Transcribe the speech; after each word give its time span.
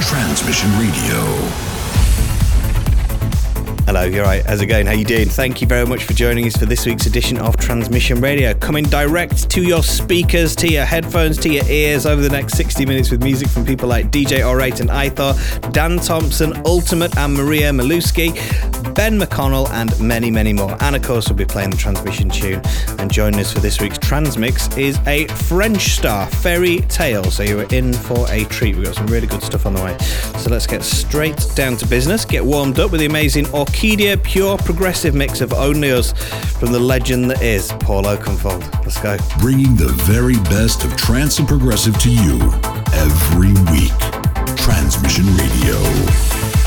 Transmission 0.00 0.70
Radio. 0.78 1.66
Hello, 3.86 4.02
you're 4.02 4.24
right. 4.24 4.44
How's 4.44 4.60
it 4.60 4.66
going? 4.66 4.84
How 4.84 4.92
you 4.92 5.04
doing? 5.04 5.28
Thank 5.28 5.60
you 5.60 5.66
very 5.68 5.86
much 5.86 6.04
for 6.04 6.12
joining 6.12 6.44
us 6.46 6.56
for 6.56 6.66
this 6.66 6.84
week's 6.84 7.06
edition 7.06 7.38
of 7.38 7.56
Transmission 7.56 8.20
Radio, 8.20 8.52
coming 8.52 8.84
direct 8.84 9.48
to 9.50 9.62
your 9.62 9.82
speakers, 9.82 10.56
to 10.56 10.68
your 10.68 10.84
headphones, 10.84 11.38
to 11.38 11.48
your 11.48 11.64
ears 11.66 12.04
over 12.04 12.20
the 12.20 12.28
next 12.28 12.56
60 12.56 12.84
minutes 12.84 13.12
with 13.12 13.22
music 13.22 13.48
from 13.48 13.64
people 13.64 13.88
like 13.88 14.10
DJ 14.10 14.40
Orate 14.40 14.80
and 14.80 14.90
Ithur, 14.90 15.72
Dan 15.72 15.98
Thompson, 15.98 16.60
Ultimate 16.66 17.16
and 17.16 17.34
Maria 17.34 17.70
Maluski, 17.70 18.34
Ben 18.96 19.20
McConnell, 19.20 19.68
and 19.70 19.98
many, 20.00 20.30
many 20.30 20.54
more. 20.54 20.74
And 20.82 20.96
of 20.96 21.02
course, 21.02 21.28
we'll 21.28 21.36
be 21.36 21.44
playing 21.44 21.70
the 21.70 21.76
transmission 21.76 22.30
tune. 22.30 22.62
And 22.98 23.12
joining 23.12 23.38
us 23.40 23.52
for 23.52 23.60
this 23.60 23.78
week's 23.78 23.98
Transmix 23.98 24.74
is 24.78 24.98
a 25.06 25.26
French 25.26 25.96
star, 25.96 26.26
Ferry 26.26 26.78
Tayle. 26.88 27.30
So 27.30 27.42
you 27.42 27.60
are 27.60 27.74
in 27.74 27.92
for 27.92 28.26
a 28.30 28.44
treat. 28.44 28.74
We've 28.74 28.86
got 28.86 28.94
some 28.94 29.06
really 29.08 29.26
good 29.26 29.42
stuff 29.42 29.66
on 29.66 29.74
the 29.74 29.84
way. 29.84 29.98
So 30.38 30.50
let's 30.50 30.66
get 30.66 30.82
straight 30.82 31.36
down 31.54 31.76
to 31.76 31.86
business, 31.86 32.24
get 32.24 32.42
warmed 32.42 32.80
up 32.80 32.90
with 32.90 33.00
the 33.00 33.06
amazing 33.06 33.44
Orkidea 33.46 34.22
pure 34.22 34.56
progressive 34.56 35.14
mix 35.14 35.42
of 35.42 35.52
Only 35.52 35.92
Us 35.92 36.12
from 36.58 36.72
the 36.72 36.80
legend 36.80 37.30
that 37.30 37.42
is 37.42 37.72
Paul 37.80 38.04
Oakenfold. 38.04 38.62
Let's 38.82 39.00
go. 39.00 39.18
Bringing 39.40 39.76
the 39.76 39.88
very 40.04 40.36
best 40.44 40.84
of 40.84 40.96
trance 40.96 41.38
and 41.38 41.46
progressive 41.46 41.98
to 41.98 42.10
you 42.10 42.38
every 42.94 43.52
week. 43.70 43.92
Transmission 44.56 45.26
Radio. 45.36 46.65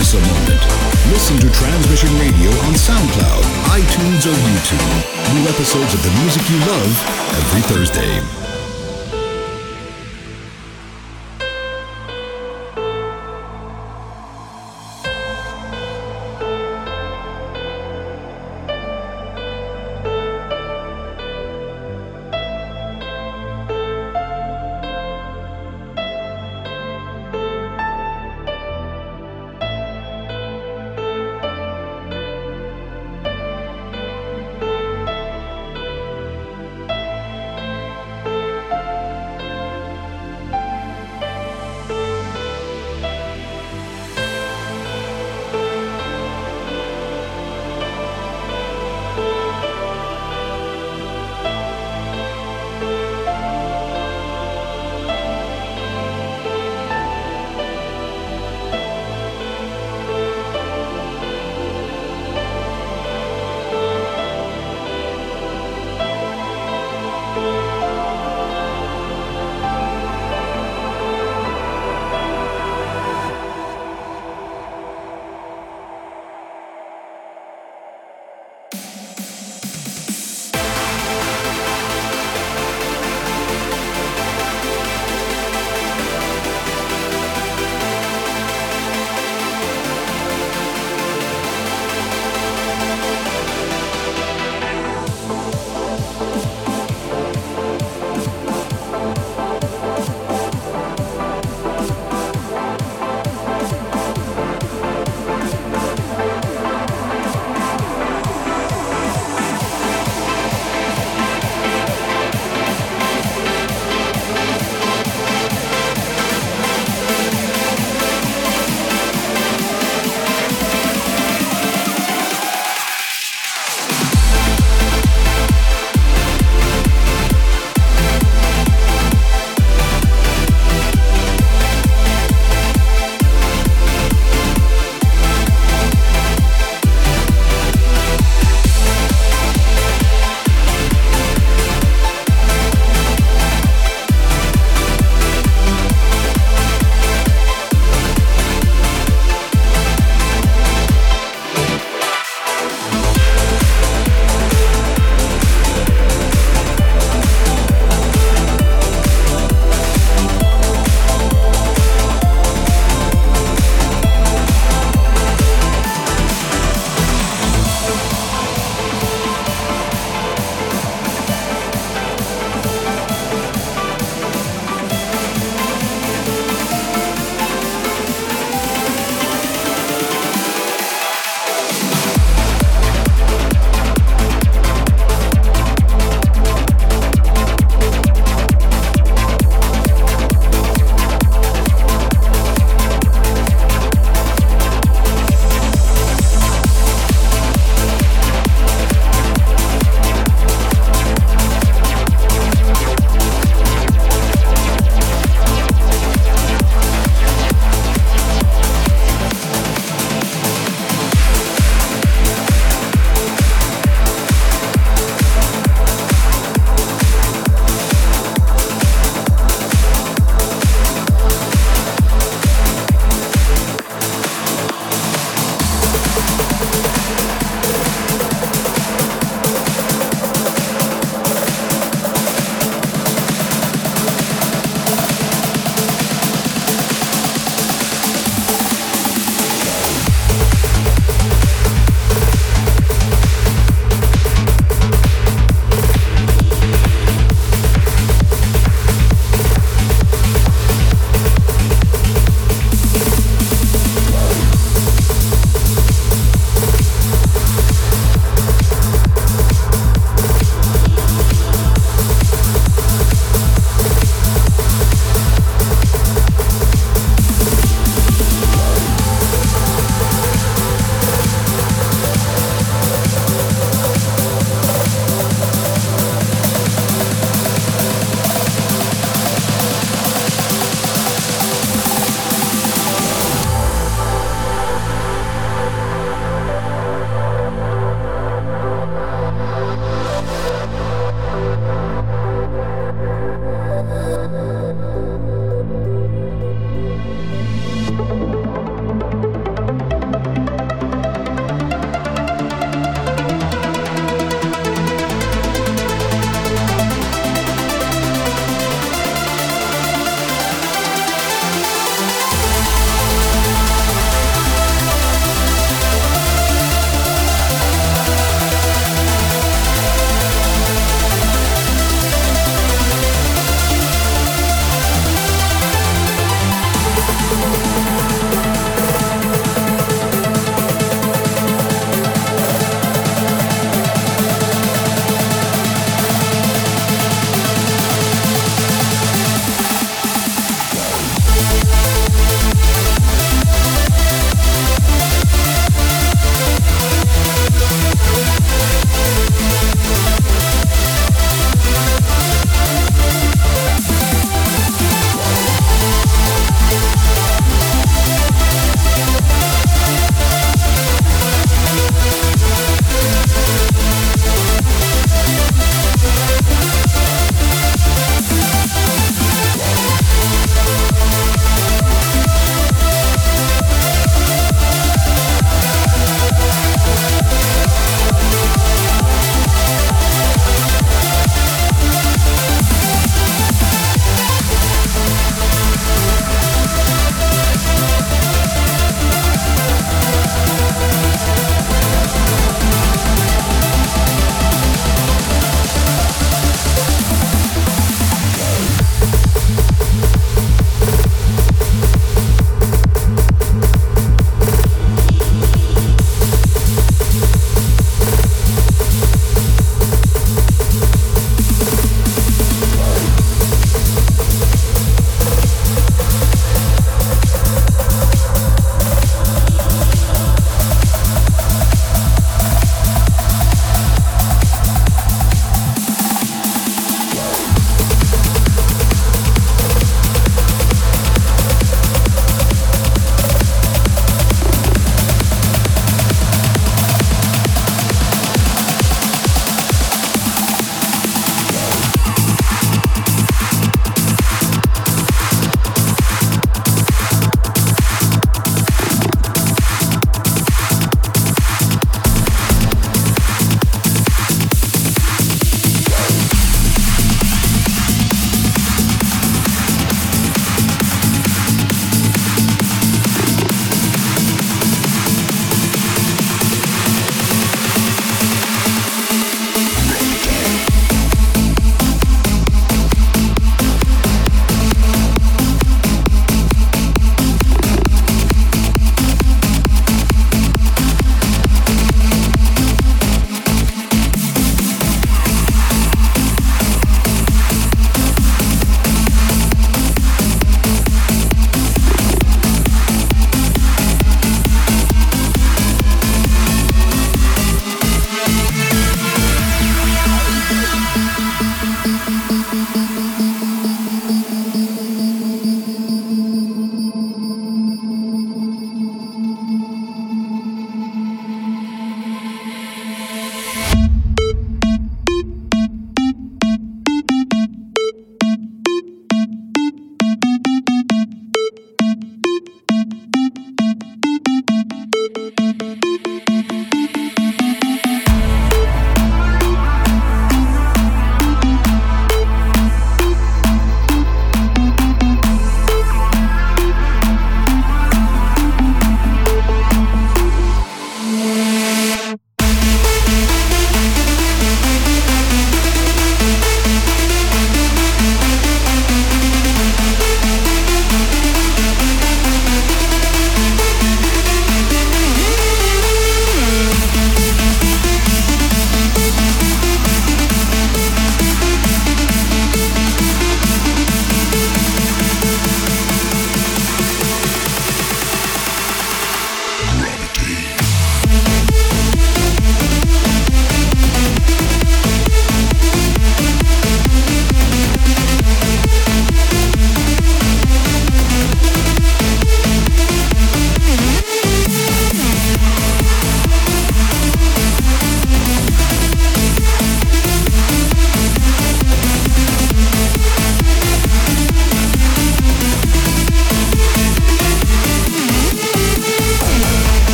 miss 0.00 0.14
a 0.14 0.20
moment. 0.20 0.62
Listen 1.12 1.36
to 1.40 1.50
Transmission 1.50 2.08
Radio 2.18 2.48
on 2.64 2.72
SoundCloud, 2.72 3.44
iTunes, 3.68 4.24
or 4.24 4.34
YouTube. 4.48 5.34
New 5.34 5.46
episodes 5.46 5.92
of 5.92 6.02
the 6.02 6.10
music 6.22 6.48
you 6.48 6.58
love 6.60 6.92
every 7.36 7.60
Thursday. 7.60 8.39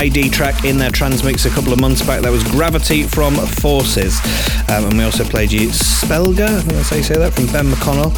ID 0.00 0.30
track 0.30 0.64
in 0.64 0.78
their 0.78 0.90
transmix 0.90 1.44
a 1.44 1.50
couple 1.50 1.74
of 1.74 1.78
months 1.78 2.00
back. 2.00 2.22
That 2.22 2.32
was 2.32 2.42
Gravity 2.44 3.02
from 3.02 3.34
Forces. 3.34 4.18
Um, 4.70 4.86
and 4.86 4.96
we 4.96 5.04
also 5.04 5.24
played 5.24 5.52
you 5.52 5.68
Spelga, 5.68 6.48
I 6.48 6.60
think 6.60 6.72
that's 6.72 6.88
how 6.88 6.96
you 6.96 7.02
say 7.02 7.18
that, 7.18 7.34
from 7.34 7.44
Ben 7.48 7.66
McConnell. 7.66 8.10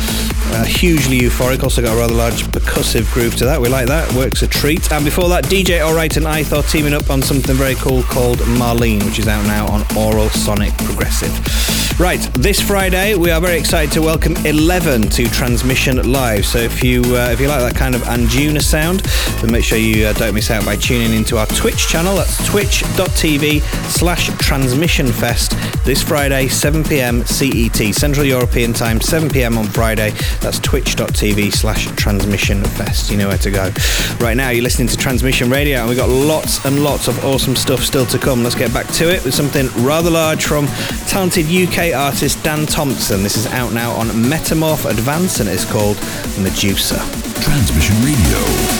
Uh, 0.54 0.64
hugely 0.64 1.18
euphoric, 1.18 1.64
also 1.64 1.82
got 1.82 1.96
a 1.96 1.98
rather 1.98 2.14
large 2.14 2.44
percussive 2.44 3.12
groove 3.12 3.34
to 3.34 3.46
that. 3.46 3.60
We 3.60 3.68
like 3.68 3.88
that, 3.88 4.12
works 4.12 4.42
a 4.42 4.46
treat. 4.46 4.92
And 4.92 5.04
before 5.04 5.28
that, 5.30 5.44
DJ 5.46 5.80
Orate 5.80 6.18
and 6.18 6.26
Ithur 6.26 6.62
teaming 6.70 6.94
up 6.94 7.10
on 7.10 7.20
something 7.20 7.56
very 7.56 7.74
cool 7.74 8.04
called 8.04 8.38
Marlene, 8.38 9.04
which 9.04 9.18
is 9.18 9.26
out 9.26 9.44
now 9.46 9.66
on 9.66 9.80
Aural 9.96 10.30
Sonic 10.30 10.72
Progressive. 10.78 11.81
Right, 11.98 12.20
this 12.34 12.60
Friday 12.60 13.14
we 13.14 13.30
are 13.30 13.40
very 13.40 13.56
excited 13.56 13.92
to 13.92 14.02
welcome 14.02 14.34
Eleven 14.44 15.02
to 15.10 15.24
Transmission 15.28 16.10
Live. 16.10 16.44
So 16.44 16.58
if 16.58 16.82
you 16.82 17.00
uh, 17.02 17.30
if 17.30 17.38
you 17.38 17.46
like 17.46 17.60
that 17.60 17.76
kind 17.76 17.94
of 17.94 18.02
Anjuna 18.02 18.60
sound, 18.60 19.00
then 19.40 19.52
make 19.52 19.62
sure 19.62 19.78
you 19.78 20.06
uh, 20.06 20.12
don't 20.14 20.34
miss 20.34 20.50
out 20.50 20.64
by 20.64 20.74
tuning 20.74 21.12
into 21.12 21.38
our 21.38 21.46
Twitch 21.46 21.86
channel. 21.86 22.16
That's 22.16 22.44
twitch.tv 22.48 23.60
slash 23.88 24.28
Transmission 24.38 25.06
Fest 25.12 25.52
this 25.84 26.02
Friday, 26.02 26.48
7 26.48 26.84
pm 26.84 27.24
CET, 27.24 27.94
Central 27.94 28.24
European 28.24 28.72
Time, 28.72 29.00
7 29.00 29.28
pm 29.28 29.58
on 29.58 29.64
Friday. 29.66 30.10
That's 30.40 30.58
twitch.tv 30.60 31.52
slash 31.52 31.86
Transmission 31.96 32.62
Fest. 32.64 33.10
You 33.10 33.16
know 33.18 33.28
where 33.28 33.38
to 33.38 33.50
go. 33.50 33.70
Right 34.18 34.36
now, 34.36 34.50
you're 34.50 34.62
listening 34.62 34.88
to 34.88 34.96
Transmission 34.96 35.50
Radio, 35.50 35.80
and 35.80 35.88
we've 35.88 35.98
got 35.98 36.08
lots 36.08 36.64
and 36.64 36.82
lots 36.84 37.08
of 37.08 37.24
awesome 37.24 37.56
stuff 37.56 37.80
still 37.80 38.06
to 38.06 38.18
come. 38.18 38.42
Let's 38.42 38.54
get 38.54 38.72
back 38.72 38.86
to 38.94 39.12
it 39.12 39.24
with 39.24 39.34
something 39.34 39.68
rather 39.84 40.10
large 40.10 40.44
from 40.44 40.66
talented 41.06 41.46
UK 41.46 41.94
artist 41.94 42.42
Dan 42.44 42.66
Thompson. 42.66 43.22
This 43.22 43.36
is 43.36 43.46
out 43.46 43.72
now 43.72 43.92
on 43.92 44.08
Metamorph 44.08 44.88
Advance, 44.88 45.40
and 45.40 45.48
it's 45.48 45.64
called 45.64 45.96
Medusa. 46.38 46.98
Transmission 47.40 47.96
Radio. 48.04 48.71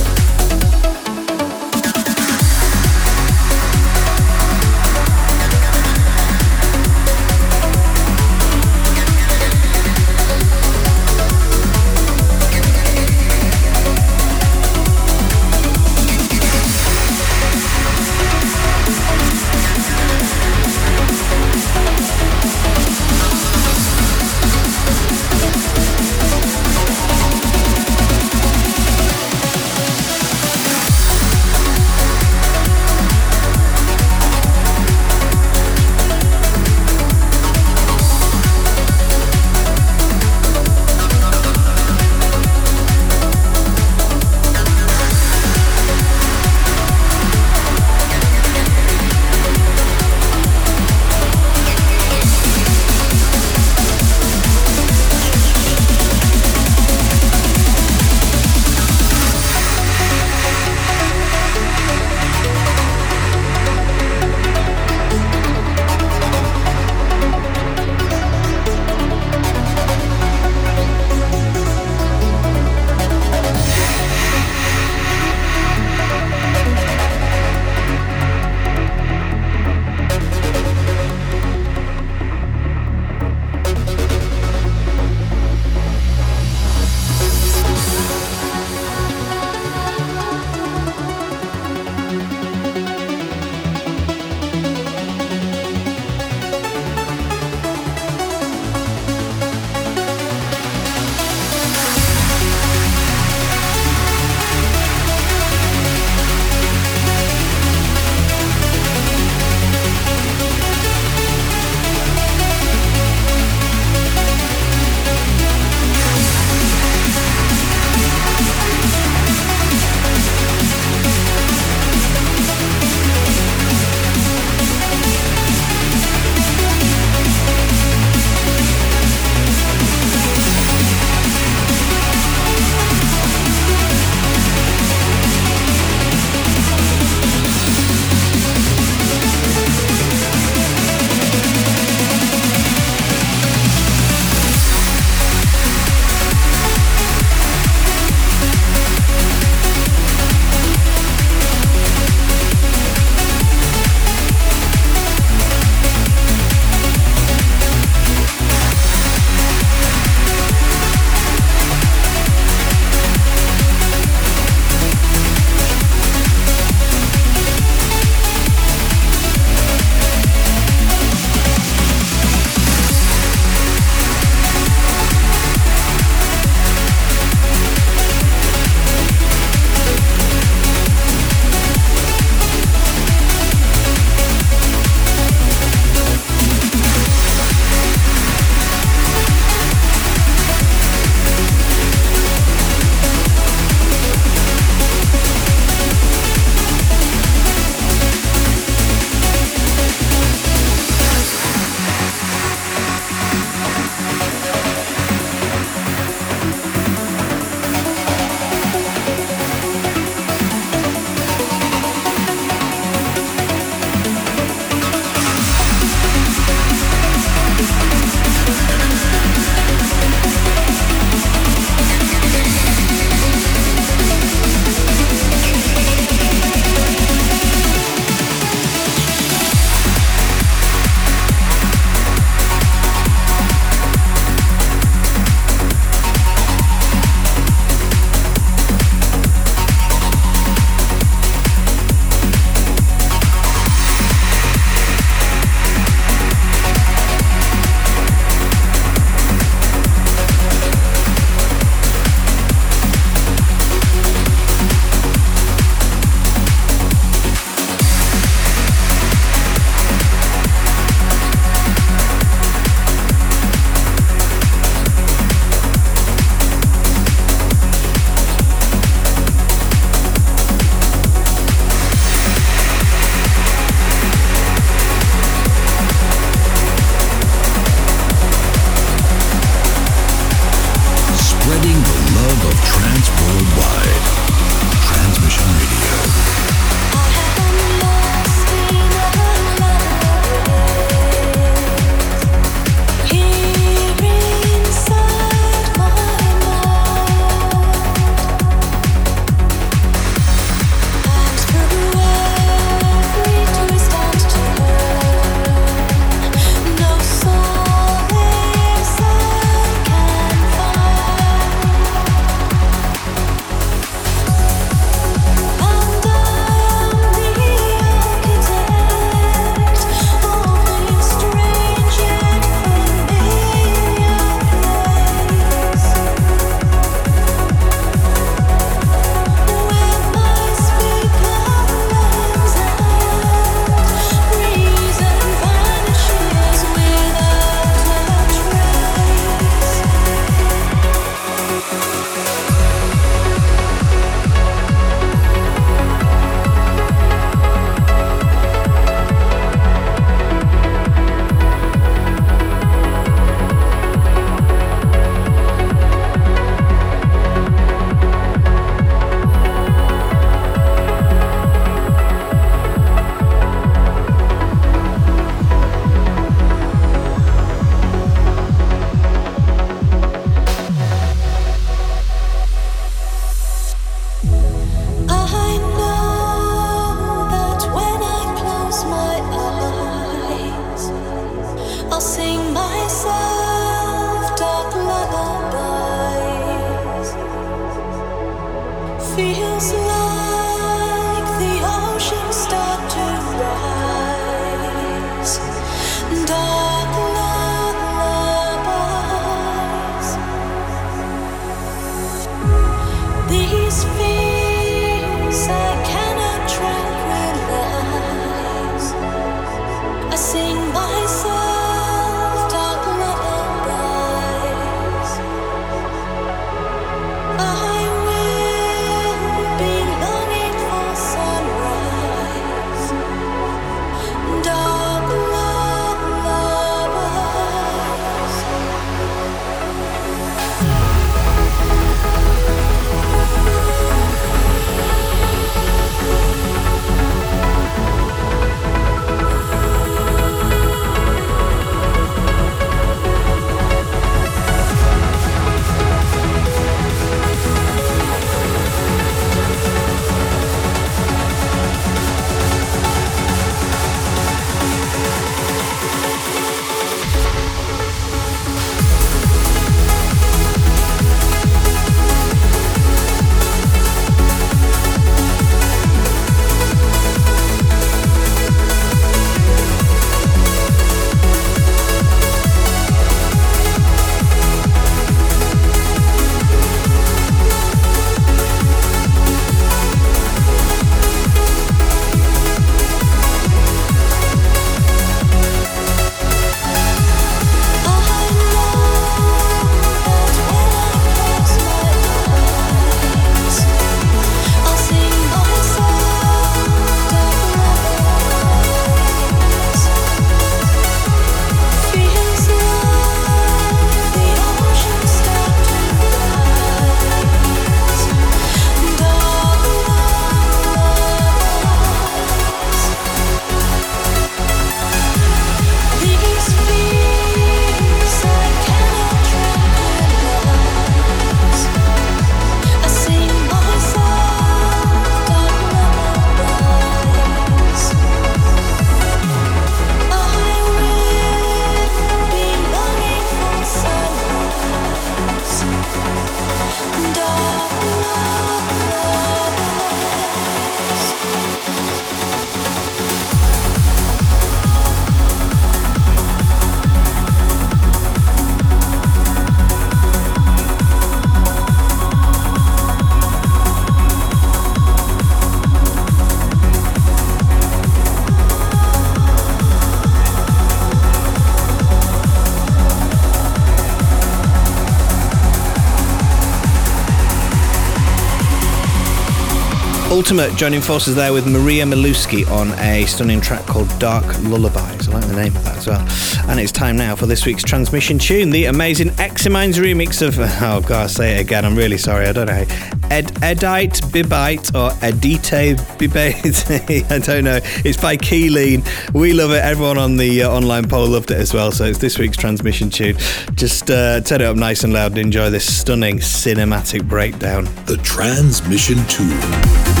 Ultimate 570.31 570.57
joining 570.57 570.79
forces 570.79 571.13
there 571.15 571.33
with 571.33 571.45
Maria 571.45 571.83
Miluski 571.83 572.49
on 572.49 572.71
a 572.79 573.05
stunning 573.05 573.41
track 573.41 573.65
called 573.65 573.89
Dark 573.99 574.23
Lullabies. 574.43 575.09
I 575.09 575.11
like 575.11 575.27
the 575.27 575.35
name 575.35 575.53
of 575.53 575.65
that 575.65 575.75
as 575.75 575.87
well. 575.87 576.49
And 576.49 576.57
it's 576.57 576.71
time 576.71 576.95
now 576.95 577.17
for 577.17 577.25
this 577.25 577.45
week's 577.45 577.63
transmission 577.63 578.17
tune, 578.17 578.49
the 578.49 578.67
amazing 578.67 579.09
Eximinds 579.19 579.77
remix 579.77 580.25
of, 580.25 580.39
oh 580.61 580.79
god, 580.87 580.91
i 581.03 581.07
say 581.07 581.35
it 581.35 581.41
again, 581.41 581.65
I'm 581.65 581.75
really 581.75 581.97
sorry, 581.97 582.27
I 582.27 582.31
don't 582.31 582.45
know. 582.45 582.63
Ed, 583.11 583.29
Edite 583.43 583.95
Bibite 584.13 584.73
or 584.73 584.97
Edite 585.05 585.77
Bibite, 585.99 587.11
I 587.11 587.19
don't 587.19 587.43
know. 587.43 587.59
It's 587.83 588.01
by 588.01 588.15
Key 588.15 588.47
Lean. 588.47 588.83
We 589.13 589.33
love 589.33 589.51
it. 589.51 589.61
Everyone 589.61 589.97
on 589.97 590.15
the 590.15 590.43
uh, 590.43 590.49
online 590.49 590.87
poll 590.87 591.07
loved 591.07 591.31
it 591.31 591.39
as 591.39 591.53
well. 591.53 591.73
So 591.73 591.83
it's 591.83 591.99
this 591.99 592.17
week's 592.17 592.37
transmission 592.37 592.89
tune. 592.89 593.17
Just 593.55 593.91
uh, 593.91 594.21
turn 594.21 594.39
it 594.39 594.45
up 594.45 594.55
nice 594.55 594.85
and 594.85 594.93
loud 594.93 595.11
and 595.11 595.19
enjoy 595.19 595.49
this 595.49 595.77
stunning 595.77 596.19
cinematic 596.19 597.05
breakdown. 597.05 597.65
The 597.85 597.97
transmission 597.97 599.05
tune. 599.07 600.00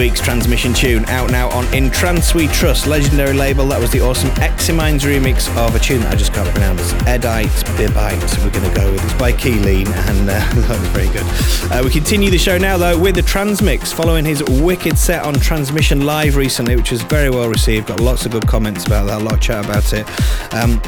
Week's 0.00 0.18
transmission 0.18 0.72
tune 0.72 1.04
out 1.10 1.30
now 1.30 1.50
on 1.50 1.66
In 1.74 1.90
Trance 1.90 2.32
We 2.32 2.46
Trust, 2.46 2.86
legendary 2.86 3.34
label. 3.34 3.66
That 3.66 3.78
was 3.78 3.90
the 3.90 4.00
awesome 4.00 4.30
Eximinds 4.40 5.04
remix 5.04 5.54
of 5.58 5.74
a 5.74 5.78
tune 5.78 6.00
that 6.00 6.14
I 6.14 6.16
just 6.16 6.32
can't 6.32 6.48
pronounce. 6.52 6.94
Edite 7.06 7.48
Bibite, 7.76 8.42
we're 8.42 8.50
going 8.50 8.66
to 8.66 8.74
go 8.74 8.90
with. 8.90 9.04
It's 9.04 9.12
by 9.18 9.30
Key 9.30 9.58
Lean, 9.58 9.86
and 9.88 10.20
uh, 10.22 10.32
that 10.54 10.80
was 10.80 10.88
very 10.88 11.08
good. 11.08 11.70
Uh, 11.70 11.82
we 11.84 11.90
continue 11.90 12.30
the 12.30 12.38
show 12.38 12.56
now, 12.56 12.78
though, 12.78 12.98
with 12.98 13.14
the 13.14 13.20
Transmix, 13.20 13.92
following 13.92 14.24
his 14.24 14.42
wicked 14.42 14.96
set 14.96 15.22
on 15.22 15.34
Transmission 15.34 16.06
Live 16.06 16.34
recently, 16.34 16.76
which 16.76 16.92
was 16.92 17.02
very 17.02 17.28
well 17.28 17.50
received. 17.50 17.88
Got 17.88 18.00
lots 18.00 18.24
of 18.24 18.32
good 18.32 18.48
comments 18.48 18.86
about 18.86 19.04
that, 19.04 19.20
a 19.20 19.22
lot 19.22 19.34
of 19.34 19.40
chat 19.40 19.66
about 19.66 19.92
it. 19.92 20.06
Um, 20.54 20.80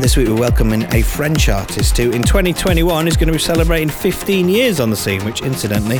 this 0.00 0.16
week 0.16 0.28
we're 0.28 0.34
welcoming 0.34 0.82
a 0.92 1.02
French 1.02 1.48
artist 1.48 1.96
who 1.96 2.10
in 2.10 2.22
2021 2.22 3.06
is 3.06 3.16
going 3.16 3.26
to 3.28 3.32
be 3.32 3.38
celebrating 3.38 3.88
15 3.88 4.48
years 4.48 4.80
on 4.80 4.90
the 4.90 4.96
scene, 4.96 5.24
which 5.24 5.42
incidentally 5.42 5.96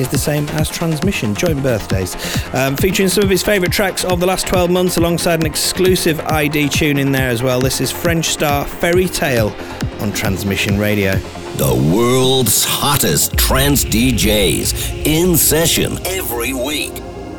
is 0.00 0.08
the 0.08 0.18
same 0.18 0.48
as 0.50 0.68
Transmission, 0.68 1.34
joint 1.34 1.62
birthdays. 1.62 2.14
Um, 2.54 2.76
featuring 2.76 3.08
some 3.08 3.24
of 3.24 3.30
his 3.30 3.42
favourite 3.42 3.72
tracks 3.72 4.04
of 4.04 4.20
the 4.20 4.26
last 4.26 4.46
12 4.46 4.70
months 4.70 4.96
alongside 4.96 5.40
an 5.40 5.46
exclusive 5.46 6.18
ID 6.20 6.68
tune 6.68 6.98
in 6.98 7.12
there 7.12 7.28
as 7.28 7.42
well. 7.42 7.60
This 7.60 7.80
is 7.80 7.90
French 7.90 8.26
star 8.26 8.66
Ferry 8.66 9.06
Tayle 9.06 9.54
on 10.00 10.12
Transmission 10.12 10.78
Radio. 10.78 11.14
The 11.56 11.92
world's 11.94 12.64
hottest 12.64 13.36
trance 13.36 13.84
DJs 13.84 15.06
in 15.06 15.36
session 15.36 15.98
every 16.06 16.52
week. 16.52 16.94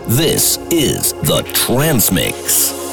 This 0.08 0.58
is 0.72 1.14
the 1.14 1.44
Transmix. 1.54 2.34
Mix, 2.34 2.87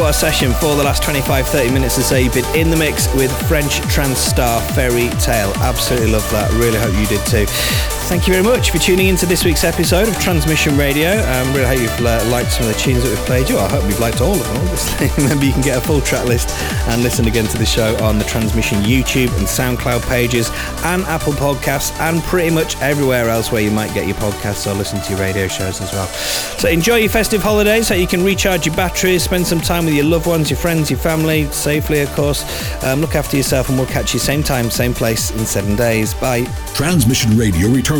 what 0.00 0.10
a 0.10 0.12
session 0.14 0.52
for 0.54 0.76
the 0.76 0.82
last 0.82 1.02
25, 1.02 1.46
30 1.46 1.72
minutes 1.72 1.98
or 1.98 2.02
so. 2.02 2.16
You've 2.16 2.32
been 2.32 2.56
in 2.56 2.70
the 2.70 2.76
mix 2.76 3.12
with 3.14 3.30
French 3.46 3.80
trance 3.92 4.18
star 4.18 4.60
Ferry 4.72 5.10
Tayle. 5.18 5.52
Absolutely 5.56 6.10
love 6.10 6.28
that. 6.30 6.50
Really 6.52 6.78
hope 6.78 6.94
you 6.94 7.06
did 7.06 7.24
too. 7.26 7.99
Thank 8.10 8.26
you 8.26 8.32
very 8.32 8.44
much 8.44 8.72
for 8.72 8.78
tuning 8.78 9.06
into 9.06 9.24
this 9.24 9.44
week's 9.44 9.62
episode 9.62 10.08
of 10.08 10.18
Transmission 10.18 10.76
Radio. 10.76 11.10
Um, 11.10 11.54
really 11.54 11.64
hope 11.64 11.78
you've 11.78 12.00
liked 12.00 12.50
some 12.50 12.66
of 12.66 12.72
the 12.72 12.76
tunes 12.76 13.04
that 13.04 13.08
we've 13.08 13.24
played 13.24 13.48
you. 13.48 13.56
I 13.56 13.68
hope 13.68 13.84
you've 13.84 14.00
liked 14.00 14.20
all 14.20 14.34
of 14.34 14.44
them, 14.48 14.56
obviously. 14.56 15.10
Remember, 15.22 15.44
you 15.44 15.52
can 15.52 15.62
get 15.62 15.78
a 15.78 15.80
full 15.80 16.00
track 16.00 16.26
list 16.26 16.50
and 16.88 17.04
listen 17.04 17.28
again 17.28 17.44
to 17.44 17.56
the 17.56 17.64
show 17.64 17.96
on 18.02 18.18
the 18.18 18.24
Transmission 18.24 18.78
YouTube 18.78 19.28
and 19.38 19.46
SoundCloud 19.46 20.02
pages 20.08 20.50
and 20.82 21.04
Apple 21.04 21.34
Podcasts 21.34 21.96
and 22.00 22.20
pretty 22.24 22.52
much 22.52 22.76
everywhere 22.80 23.28
else 23.28 23.52
where 23.52 23.62
you 23.62 23.70
might 23.70 23.94
get 23.94 24.08
your 24.08 24.16
podcasts 24.16 24.68
or 24.68 24.74
listen 24.74 25.00
to 25.02 25.10
your 25.10 25.20
radio 25.20 25.46
shows 25.46 25.80
as 25.80 25.92
well. 25.92 26.08
So 26.58 26.68
enjoy 26.68 26.96
your 26.96 27.10
festive 27.10 27.44
holidays 27.44 27.86
so 27.86 27.94
you 27.94 28.08
can 28.08 28.24
recharge 28.24 28.66
your 28.66 28.74
batteries, 28.74 29.22
spend 29.22 29.46
some 29.46 29.60
time 29.60 29.84
with 29.84 29.94
your 29.94 30.06
loved 30.06 30.26
ones, 30.26 30.50
your 30.50 30.58
friends, 30.58 30.90
your 30.90 30.98
family, 30.98 31.44
safely, 31.52 32.00
of 32.00 32.12
course. 32.16 32.42
Um, 32.82 33.00
look 33.00 33.14
after 33.14 33.36
yourself 33.36 33.68
and 33.68 33.78
we'll 33.78 33.86
catch 33.86 34.14
you 34.14 34.18
same 34.18 34.42
time, 34.42 34.68
same 34.68 34.94
place 34.94 35.30
in 35.30 35.46
seven 35.46 35.76
days. 35.76 36.12
Bye. 36.14 36.44
Transmission 36.74 37.38
Radio 37.38 37.68
returns 37.68 37.99